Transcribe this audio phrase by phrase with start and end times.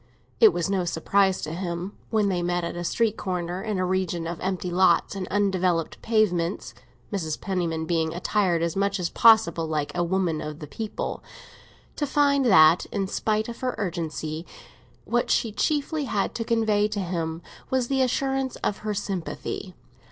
[0.39, 3.85] It was no surprise to him, when they met at a street corner, in a
[3.85, 6.73] region of empty lots and undeveloped pavements
[7.13, 7.39] (Mrs.
[7.39, 11.23] Penniman being attired as much as possible like a "woman of the people"),
[11.97, 14.43] to find that, in spite of her urgency,
[15.05, 19.75] what she chiefly had to convey to him was the assurance of her sympathy.